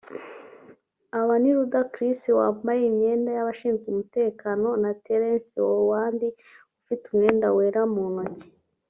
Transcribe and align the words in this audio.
Aba 1.19 1.33
ni 1.41 1.51
Ludacris 1.57 2.21
(wambaye 2.39 2.83
imyenda 2.91 3.29
y'abashinzwe 3.33 3.85
umutekano) 3.93 4.67
na 4.83 4.91
Terrence 5.03 5.49
Howard 5.63 6.21
(ufite 6.79 7.03
umwenda 7.11 7.47
wera 7.57 7.81
mu 7.93 8.03
ntoki) 8.13 8.47